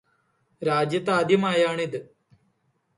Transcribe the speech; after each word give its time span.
രാജ്യത്താദ്യമായാണ് 0.61 1.81
ഇത്. 1.81 1.99